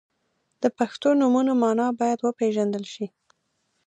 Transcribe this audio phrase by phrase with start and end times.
[0.61, 3.05] •د پښتو نومونو مانا باید وپیژندل شي.